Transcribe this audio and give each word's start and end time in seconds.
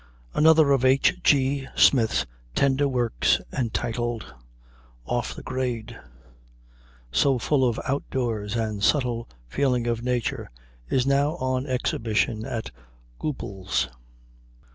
Another 0.33 0.71
of 0.71 0.83
H. 0.83 1.19
G. 1.21 1.67
Smith's 1.75 2.25
tender 2.55 2.87
works, 2.87 3.39
entitled, 3.55 4.33
"Off 5.05 5.35
the 5.35 5.43
Grade," 5.43 5.95
so 7.11 7.37
full 7.37 7.63
of 7.63 7.77
out 7.87 8.01
of 8.05 8.09
doors 8.09 8.55
and 8.55 8.83
subtle 8.83 9.29
feeling 9.47 9.85
of 9.85 10.01
nature, 10.01 10.49
is 10.89 11.05
now 11.05 11.35
on 11.35 11.67
exhibition 11.67 12.45
at 12.47 12.71
Goupil's.' 13.19 13.89